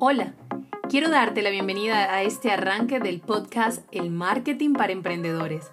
[0.00, 0.32] Hola,
[0.88, 5.68] quiero darte la bienvenida a este arranque del podcast El Marketing para Emprendedores,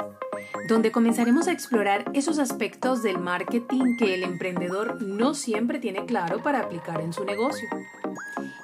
[0.67, 6.41] donde comenzaremos a explorar esos aspectos del marketing que el emprendedor no siempre tiene claro
[6.41, 7.69] para aplicar en su negocio.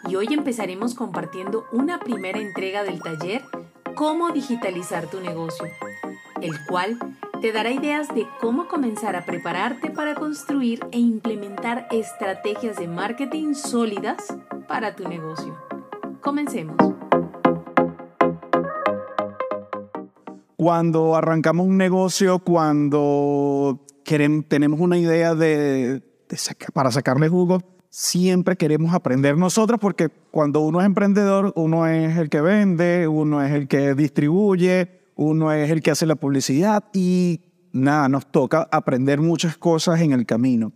[0.10, 3.44] Y hoy empezaremos compartiendo una primera entrega del taller
[3.94, 5.68] Cómo digitalizar tu negocio,
[6.42, 6.98] el cual
[7.40, 13.54] te dará ideas de cómo comenzar a prepararte para construir e implementar estrategias de marketing
[13.54, 14.34] sólidas
[14.72, 15.54] para tu negocio.
[16.22, 16.78] Comencemos.
[20.56, 26.02] Cuando arrancamos un negocio, cuando queremos, tenemos una idea de,
[26.74, 27.60] para sacarle jugo,
[27.90, 33.44] siempre queremos aprender nosotros porque cuando uno es emprendedor, uno es el que vende, uno
[33.44, 37.42] es el que distribuye, uno es el que hace la publicidad y
[37.74, 40.72] nada, nos toca aprender muchas cosas en el camino.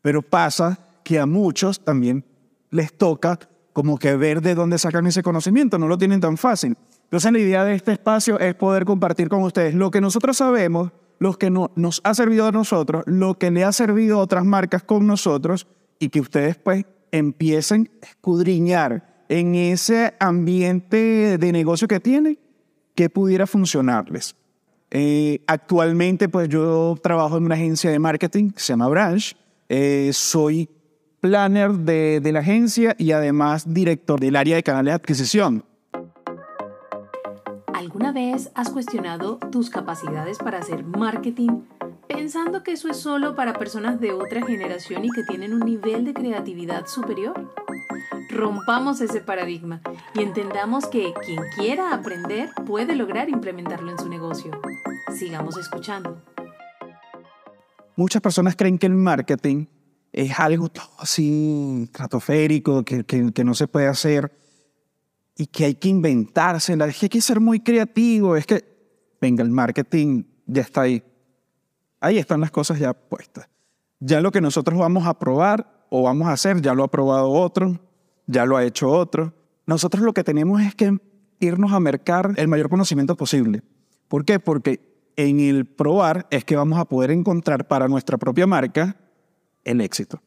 [0.00, 2.24] Pero pasa que a muchos también
[2.72, 3.38] les toca
[3.72, 6.76] como que ver de dónde sacan ese conocimiento, no lo tienen tan fácil.
[7.04, 10.90] Entonces la idea de este espacio es poder compartir con ustedes lo que nosotros sabemos,
[11.18, 14.82] lo que nos ha servido a nosotros, lo que le ha servido a otras marcas
[14.82, 22.00] con nosotros y que ustedes pues empiecen a escudriñar en ese ambiente de negocio que
[22.00, 22.38] tienen
[22.94, 24.34] que pudiera funcionarles.
[24.90, 29.36] Eh, actualmente, pues yo trabajo en una agencia de marketing que se llama Branch.
[29.68, 30.68] Eh, soy
[31.22, 35.64] planner de, de la agencia y además director del área de canales de adquisición.
[37.72, 41.62] ¿Alguna vez has cuestionado tus capacidades para hacer marketing
[42.08, 46.04] pensando que eso es solo para personas de otra generación y que tienen un nivel
[46.04, 47.54] de creatividad superior?
[48.28, 49.80] Rompamos ese paradigma
[50.14, 54.50] y entendamos que quien quiera aprender puede lograr implementarlo en su negocio.
[55.16, 56.20] Sigamos escuchando.
[57.94, 59.66] Muchas personas creen que el marketing
[60.12, 64.30] es algo así estratosférico, que, que, no se puede hacer
[65.36, 66.86] y que hay que inventársela.
[66.86, 68.36] Es que hay que ser muy creativo.
[68.36, 68.62] Es que,
[69.20, 71.02] venga, el marketing ya está ahí.
[72.00, 73.48] Ahí están las cosas ya puestas.
[74.00, 77.30] Ya lo que nosotros vamos a probar o vamos a hacer, ya lo ha probado
[77.30, 77.80] otro,
[78.26, 79.32] ya lo ha hecho otro.
[79.66, 80.98] Nosotros lo que tenemos es que
[81.38, 83.62] irnos a mercar el mayor conocimiento posible.
[84.08, 84.40] ¿Por qué?
[84.40, 84.80] Porque
[85.16, 88.96] en el probar es que vamos a poder encontrar para nuestra propia marca
[89.64, 90.22] el éxito.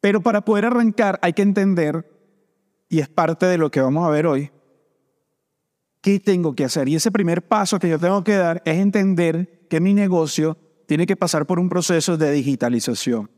[0.00, 2.10] Pero para poder arrancar hay que entender,
[2.88, 4.50] y es parte de lo que vamos a ver hoy,
[6.00, 6.88] qué tengo que hacer.
[6.88, 11.06] Y ese primer paso que yo tengo que dar es entender que mi negocio tiene
[11.06, 13.30] que pasar por un proceso de digitalización.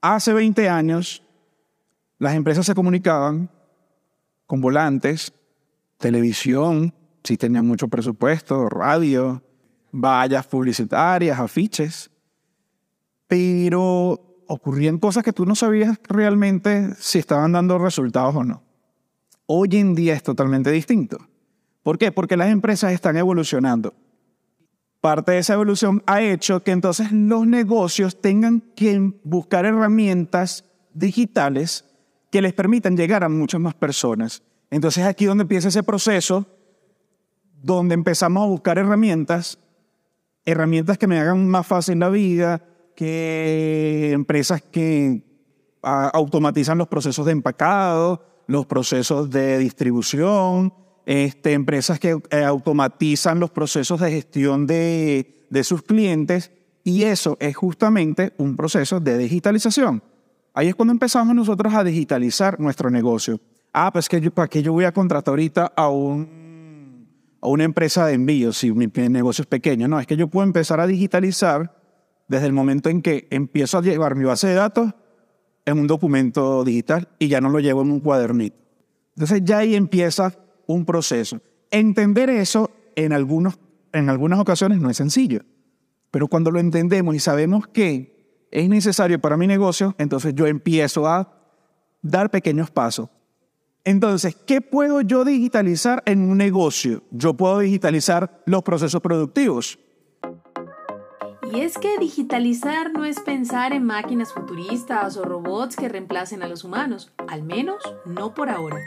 [0.00, 1.22] Hace 20 años
[2.18, 3.50] las empresas se comunicaban
[4.46, 5.32] con volantes,
[5.98, 9.42] televisión, si tenían mucho presupuesto, radio,
[9.90, 12.10] vallas publicitarias, afiches,
[13.26, 18.62] pero ocurrían cosas que tú no sabías realmente si estaban dando resultados o no.
[19.46, 21.18] Hoy en día es totalmente distinto.
[21.82, 22.12] ¿Por qué?
[22.12, 23.94] Porque las empresas están evolucionando.
[25.00, 31.84] Parte de esa evolución ha hecho que entonces los negocios tengan que buscar herramientas digitales
[32.30, 34.42] que les permitan llegar a muchas más personas.
[34.70, 36.46] Entonces aquí donde empieza ese proceso,
[37.62, 39.58] donde empezamos a buscar herramientas,
[40.46, 42.62] herramientas que me hagan más fácil la vida,
[42.94, 45.22] que empresas que
[45.82, 50.72] automatizan los procesos de empacado, los procesos de distribución,
[51.06, 56.50] este, empresas que eh, automatizan los procesos de gestión de, de sus clientes,
[56.82, 60.02] y eso es justamente un proceso de digitalización.
[60.52, 63.40] Ahí es cuando empezamos nosotros a digitalizar nuestro negocio.
[63.72, 67.08] Ah, pues que yo, ¿para qué yo voy a contratar ahorita a, un,
[67.40, 69.88] a una empresa de envío si mi negocio es pequeño?
[69.88, 71.74] No, es que yo puedo empezar a digitalizar
[72.28, 74.94] desde el momento en que empiezo a llevar mi base de datos
[75.64, 78.56] en un documento digital y ya no lo llevo en un cuadernito.
[79.16, 80.34] Entonces ya ahí empieza
[80.66, 81.40] un proceso.
[81.70, 83.58] Entender eso en, algunos,
[83.92, 85.42] en algunas ocasiones no es sencillo,
[86.10, 91.08] pero cuando lo entendemos y sabemos que es necesario para mi negocio, entonces yo empiezo
[91.08, 91.32] a
[92.02, 93.08] dar pequeños pasos.
[93.84, 97.02] Entonces, ¿qué puedo yo digitalizar en un negocio?
[97.10, 99.78] Yo puedo digitalizar los procesos productivos.
[101.54, 106.48] Y es que digitalizar no es pensar en máquinas futuristas o robots que reemplacen a
[106.48, 108.78] los humanos, al menos no por ahora.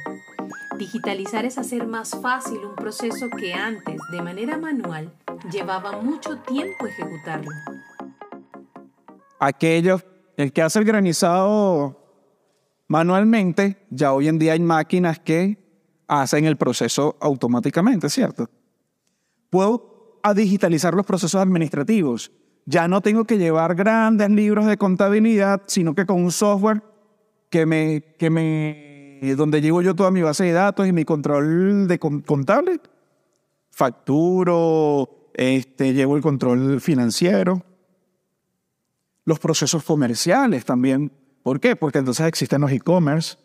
[0.77, 5.13] Digitalizar es hacer más fácil un proceso que antes, de manera manual,
[5.51, 7.49] llevaba mucho tiempo ejecutarlo
[9.39, 10.05] aquellos,
[10.35, 12.03] el que hace el granizado
[12.87, 15.57] manualmente, ya hoy en día hay máquinas que
[16.07, 18.49] hacen el proceso automáticamente, ¿cierto?
[19.49, 22.31] Puedo digitalizar los procesos administrativos.
[22.69, 26.83] Ya no tengo que llevar grandes libros de contabilidad, sino que con un software
[27.49, 31.87] que me, que me donde llevo yo toda mi base de datos y mi control
[31.87, 32.81] de contable.
[33.71, 37.63] Facturo, este, llevo el control financiero.
[39.23, 41.13] Los procesos comerciales también.
[41.43, 41.77] ¿Por qué?
[41.77, 43.37] Porque entonces existen los e-commerce,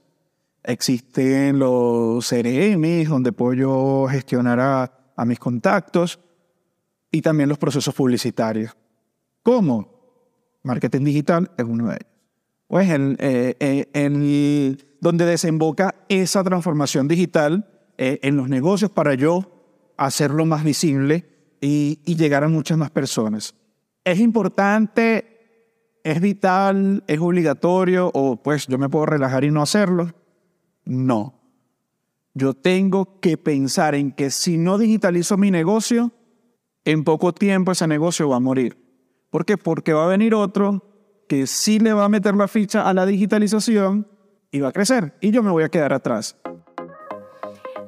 [0.65, 6.19] existen los CRM, donde puedo gestionar a mis contactos,
[7.13, 8.75] y también los procesos publicitarios.
[9.43, 9.93] ¿Cómo?
[10.63, 12.13] Marketing digital es uno de ellos.
[12.69, 17.69] Pues el, eh, eh, donde desemboca esa transformación digital
[17.99, 21.27] eh, en los negocios para yo hacerlo más visible
[21.61, 23.55] y, y llegar a muchas más personas.
[24.05, 30.13] Es importante, es vital, es obligatorio o pues yo me puedo relajar y no hacerlo.
[30.85, 31.41] No.
[32.35, 36.13] Yo tengo que pensar en que si no digitalizo mi negocio,
[36.85, 38.82] en poco tiempo ese negocio va a morir.
[39.33, 39.57] ¿Por qué?
[39.57, 40.85] Porque va a venir otro
[41.27, 44.07] que sí le va a meter la ficha a la digitalización
[44.51, 46.37] y va a crecer y yo me voy a quedar atrás.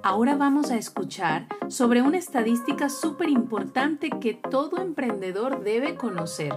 [0.02, 6.54] Ahora vamos a escuchar sobre una estadística súper importante que todo emprendedor debe conocer,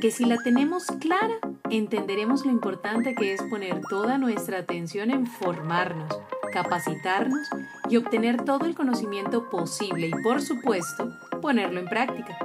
[0.00, 1.36] que si la tenemos clara,
[1.68, 6.18] entenderemos lo importante que es poner toda nuestra atención en formarnos,
[6.50, 7.46] capacitarnos
[7.90, 11.12] y obtener todo el conocimiento posible y por supuesto
[11.42, 12.38] ponerlo en práctica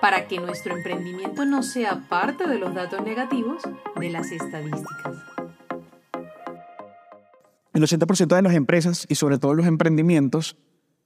[0.00, 3.62] para que nuestro emprendimiento no sea parte de los datos negativos
[3.98, 5.16] de las estadísticas.
[7.72, 10.56] El 80% de las empresas y sobre todo los emprendimientos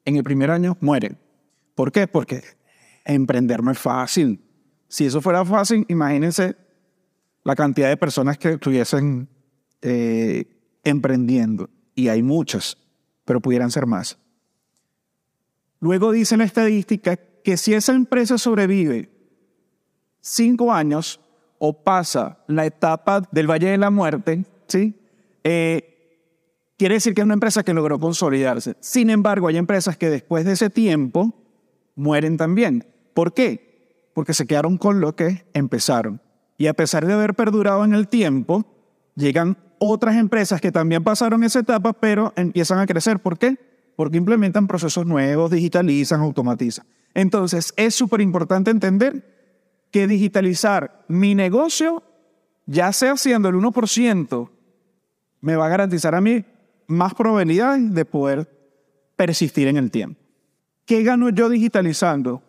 [0.05, 1.19] en el primer año mueren.
[1.75, 2.07] ¿Por qué?
[2.07, 2.43] Porque
[3.05, 4.41] emprender no es fácil.
[4.89, 6.57] Si eso fuera fácil, imagínense
[7.45, 9.29] la cantidad de personas que estuviesen
[9.81, 10.45] eh,
[10.85, 11.71] emprendiendo.
[11.95, 12.79] Y hay muchas,
[13.25, 14.19] pero pudieran ser más.
[15.81, 19.11] Luego dice la estadística que si esa empresa sobrevive
[20.21, 21.21] cinco años
[21.59, 24.95] o pasa la etapa del Valle de la Muerte, ¿sí?
[25.45, 25.93] Eh,
[26.77, 28.77] quiere decir que es una empresa que logró consolidarse.
[28.81, 31.35] Sin embargo, hay empresas que después de ese tiempo
[31.95, 32.87] mueren también.
[33.15, 34.11] ¿Por qué?
[34.15, 36.21] Porque se quedaron con lo que empezaron.
[36.59, 38.65] Y a pesar de haber perdurado en el tiempo,
[39.15, 43.19] llegan otras empresas que también pasaron esa etapa, pero empiezan a crecer.
[43.19, 43.57] ¿Por qué?
[43.97, 46.87] Porque implementan procesos nuevos, digitalizan, automatizan.
[47.15, 49.33] Entonces, es súper importante entender
[49.91, 52.03] que digitalizar mi negocio,
[52.67, 54.51] ya sea siendo el 1%,
[55.41, 56.45] me va a garantizar a mí
[56.87, 58.49] más probabilidades de poder
[59.17, 60.21] persistir en el tiempo.
[60.87, 62.43] ¿Qué gano yo digitalizando?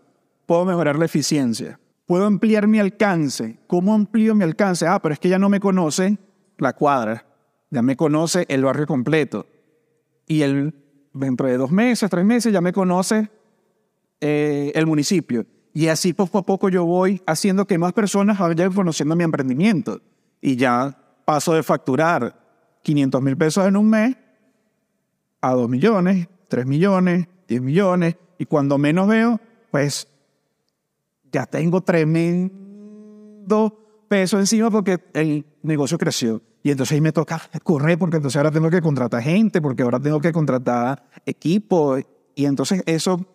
[0.45, 1.80] Puedo mejorar la eficiencia.
[2.06, 3.57] Puedo ampliar mi alcance.
[3.68, 4.88] ¿Cómo amplío mi alcance?
[4.88, 6.18] Ah, pero es que ya no me conoce
[6.57, 7.25] la cuadra.
[7.69, 9.48] Ya me conoce el barrio completo.
[10.27, 10.74] Y el,
[11.13, 13.30] dentro de dos meses, tres meses, ya me conoce
[14.25, 15.46] eh, el municipio.
[15.74, 20.00] Y así poco a poco yo voy haciendo que más personas vayan conociendo mi emprendimiento.
[20.40, 22.34] Y ya paso de facturar
[22.84, 24.16] 500 mil pesos en un mes
[25.42, 28.16] a 2 millones, 3 millones, 10 millones.
[28.38, 29.42] Y cuando menos veo,
[29.72, 30.08] pues
[31.30, 32.54] ya tengo tremendo
[34.08, 36.42] peso encima porque el negocio creció.
[36.64, 40.00] Y entonces ahí me toca correr porque entonces ahora tengo que contratar gente, porque ahora
[40.00, 41.98] tengo que contratar equipo.
[42.36, 43.28] Y entonces eso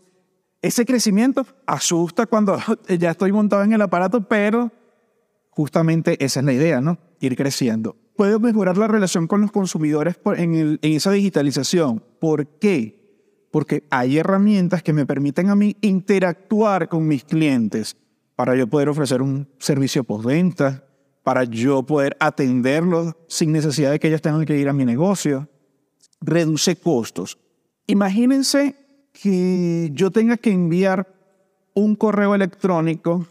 [0.63, 2.59] ese crecimiento asusta cuando
[2.99, 4.73] ya estoy montado en el aparato, pero
[5.51, 6.99] justamente esa es la idea, ¿no?
[7.21, 7.97] Ir creciendo.
[8.17, 12.03] Puedo mejorar la relación con los consumidores en, esa digitalización.
[12.21, 13.47] ¿Por qué?
[13.53, 17.97] Porque hay herramientas que me permiten a mí interactuar con mis clientes
[18.35, 20.85] para yo poder ofrecer un servicio postventa,
[21.23, 25.49] para yo poder atenderlos sin necesidad de que ellos tengan que ir a mi negocio.
[26.21, 27.39] Reduce costos.
[27.87, 31.07] Imagínense que yo tenga que enviar
[31.75, 33.27] un correo electrónico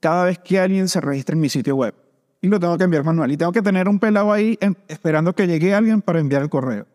[0.00, 1.94] cada vez que alguien se registre en mi sitio web.
[2.40, 3.32] Y lo tengo que enviar manual.
[3.32, 6.86] Y tengo que tener un pelado ahí esperando que llegue alguien para enviar el correo.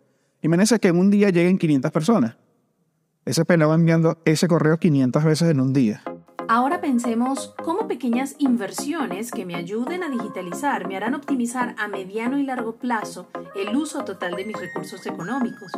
[0.41, 2.37] Imagínense que en un día lleguen 500 personas.
[3.25, 6.03] Ese pelado enviando ese correo 500 veces en un día.
[6.49, 12.37] Ahora pensemos cómo pequeñas inversiones que me ayuden a digitalizar me harán optimizar a mediano
[12.37, 15.71] y largo plazo el uso total de mis recursos económicos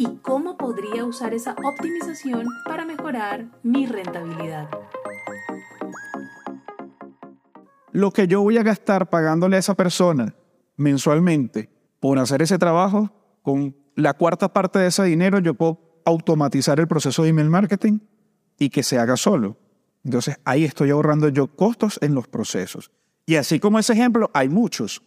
[0.00, 4.70] y cómo podría usar esa optimización para mejorar mi rentabilidad.
[7.92, 10.34] Lo que yo voy a gastar pagándole a esa persona
[10.78, 11.68] mensualmente
[12.00, 13.10] por hacer ese trabajo,
[13.42, 17.98] con la cuarta parte de ese dinero yo puedo automatizar el proceso de email marketing
[18.58, 19.58] y que se haga solo.
[20.02, 22.90] Entonces ahí estoy ahorrando yo costos en los procesos.
[23.26, 25.02] Y así como ese ejemplo, hay muchos.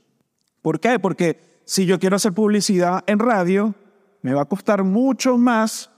[0.62, 1.00] ¿Por qué?
[1.00, 3.74] Porque si yo quiero hacer publicidad en radio,
[4.24, 5.92] me va a costar mucho más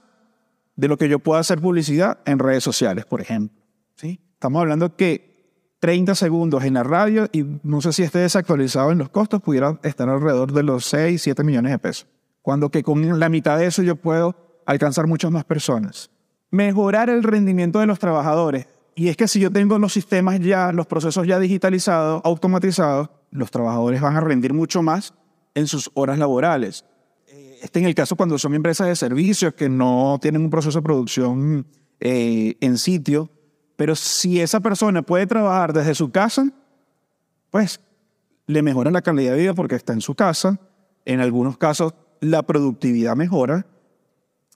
[0.74, 3.58] de lo que yo pueda hacer publicidad en redes sociales, por ejemplo.
[3.94, 4.20] ¿Sí?
[4.34, 5.36] Estamos hablando que
[5.80, 9.78] 30 segundos en la radio y no sé si esté desactualizado en los costos, pudiera
[9.82, 12.06] estar alrededor de los 6, 7 millones de pesos.
[12.42, 16.10] cuando que con la mitad de eso yo puedo alcanzar muchas más personas.
[16.50, 18.66] Mejorar el rendimiento de los trabajadores.
[18.94, 23.50] Y es que si yo tengo los sistemas ya, los procesos ya digitalizados, automatizados, los
[23.50, 25.12] trabajadores van a rendir mucho más
[25.54, 26.84] en sus horas laborales.
[27.62, 30.82] Este en el caso cuando son empresas de servicios que no tienen un proceso de
[30.82, 31.66] producción
[32.00, 33.30] eh, en sitio,
[33.76, 36.52] pero si esa persona puede trabajar desde su casa,
[37.50, 37.80] pues
[38.46, 40.58] le mejora la calidad de vida porque está en su casa.
[41.04, 43.66] En algunos casos la productividad mejora.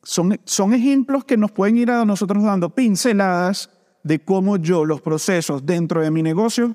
[0.03, 3.71] Son, son ejemplos que nos pueden ir a nosotros dando pinceladas
[4.03, 6.75] de cómo yo los procesos dentro de mi negocio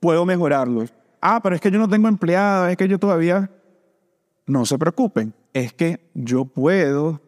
[0.00, 0.92] puedo mejorarlos.
[1.20, 3.50] Ah, pero es que yo no tengo empleados, es que yo todavía...
[4.48, 7.20] No se preocupen, es que yo puedo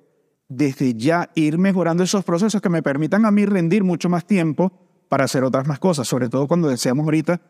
[0.49, 4.73] desde ya ir mejorando esos procesos que me permitan a mí rendir mucho más tiempo
[5.11, 7.43] para hacer otras más cosas, sobre todo cuando deseamos ahorita,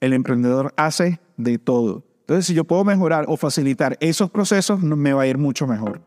[0.00, 2.02] el emprendedor hace de todo.
[2.20, 6.00] Entonces, si yo puedo mejorar o facilitar esos procesos, me va a ir mucho mejor.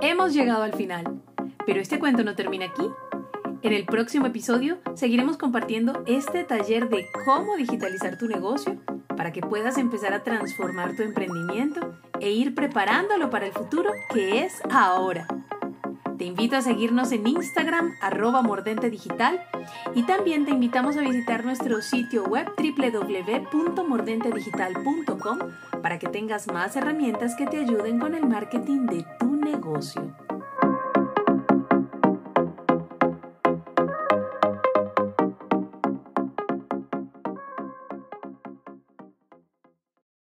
[0.00, 1.20] Hemos llegado al final,
[1.66, 2.88] pero este cuento no termina aquí.
[3.60, 8.80] En el próximo episodio seguiremos compartiendo este taller de cómo digitalizar tu negocio
[9.20, 14.46] para que puedas empezar a transformar tu emprendimiento e ir preparándolo para el futuro que
[14.46, 15.26] es ahora.
[16.16, 19.42] Te invito a seguirnos en Instagram, arroba mordente digital,
[19.94, 25.38] y también te invitamos a visitar nuestro sitio web www.mordentedigital.com
[25.82, 30.16] para que tengas más herramientas que te ayuden con el marketing de tu negocio.